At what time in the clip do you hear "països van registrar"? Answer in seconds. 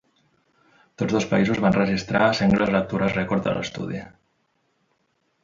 1.33-2.23